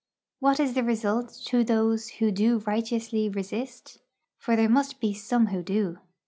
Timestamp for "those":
1.63-2.09